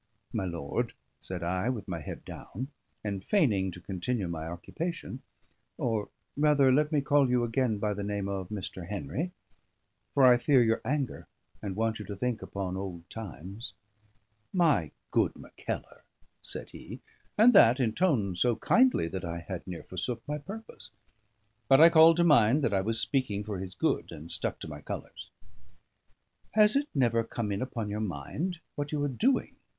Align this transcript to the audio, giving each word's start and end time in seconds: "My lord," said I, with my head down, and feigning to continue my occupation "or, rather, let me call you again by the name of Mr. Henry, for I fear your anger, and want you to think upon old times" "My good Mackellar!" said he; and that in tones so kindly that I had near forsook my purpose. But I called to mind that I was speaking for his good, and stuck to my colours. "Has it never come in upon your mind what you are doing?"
"My 0.33 0.45
lord," 0.45 0.93
said 1.19 1.43
I, 1.43 1.69
with 1.69 1.87
my 1.87 1.99
head 1.99 2.25
down, 2.25 2.69
and 3.03 3.23
feigning 3.23 3.69
to 3.69 3.79
continue 3.79 4.27
my 4.27 4.47
occupation 4.47 5.21
"or, 5.77 6.09
rather, 6.35 6.71
let 6.71 6.91
me 6.91 7.01
call 7.01 7.29
you 7.29 7.43
again 7.43 7.77
by 7.77 7.93
the 7.93 8.01
name 8.01 8.27
of 8.27 8.49
Mr. 8.49 8.87
Henry, 8.89 9.31
for 10.15 10.23
I 10.23 10.37
fear 10.37 10.63
your 10.63 10.81
anger, 10.83 11.27
and 11.61 11.75
want 11.75 11.99
you 11.99 12.05
to 12.05 12.15
think 12.15 12.41
upon 12.41 12.75
old 12.75 13.07
times" 13.11 13.75
"My 14.65 14.89
good 15.11 15.35
Mackellar!" 15.35 16.01
said 16.41 16.71
he; 16.71 16.99
and 17.37 17.53
that 17.53 17.79
in 17.79 17.93
tones 17.93 18.41
so 18.41 18.55
kindly 18.55 19.07
that 19.07 19.23
I 19.23 19.41
had 19.41 19.67
near 19.67 19.83
forsook 19.83 20.27
my 20.27 20.39
purpose. 20.39 20.89
But 21.67 21.79
I 21.79 21.89
called 21.91 22.17
to 22.17 22.23
mind 22.23 22.63
that 22.63 22.73
I 22.73 22.81
was 22.81 22.99
speaking 22.99 23.43
for 23.43 23.59
his 23.59 23.75
good, 23.75 24.11
and 24.11 24.31
stuck 24.31 24.57
to 24.61 24.67
my 24.67 24.81
colours. 24.81 25.29
"Has 26.53 26.75
it 26.75 26.87
never 26.95 27.23
come 27.23 27.51
in 27.51 27.61
upon 27.61 27.91
your 27.91 27.99
mind 27.99 28.61
what 28.73 28.91
you 28.91 29.03
are 29.03 29.07
doing?" 29.07 29.57